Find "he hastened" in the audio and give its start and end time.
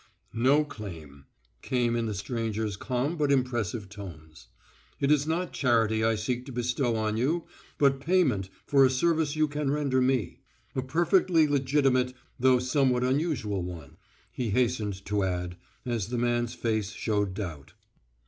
14.31-15.05